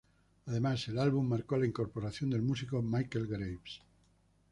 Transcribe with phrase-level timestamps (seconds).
[0.47, 3.81] Además, el álbum marcó la incorporación del músico Michael Graves.